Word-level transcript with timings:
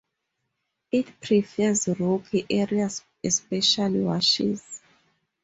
It 0.91 1.21
prefers 1.21 1.87
rocky 1.89 2.47
areas, 2.49 3.05
especially 3.23 3.99
washes. 4.01 4.81